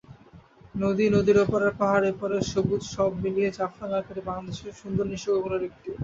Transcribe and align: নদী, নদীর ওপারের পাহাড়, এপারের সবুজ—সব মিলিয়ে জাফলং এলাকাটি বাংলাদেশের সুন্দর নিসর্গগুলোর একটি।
নদী, 0.75 1.05
নদীর 1.15 1.37
ওপারের 1.39 1.73
পাহাড়, 1.79 2.05
এপারের 2.11 2.43
সবুজ—সব 2.51 3.11
মিলিয়ে 3.23 3.49
জাফলং 3.57 3.87
এলাকাটি 3.89 4.21
বাংলাদেশের 4.29 4.73
সুন্দর 4.81 5.05
নিসর্গগুলোর 5.13 5.61
একটি। 5.69 5.89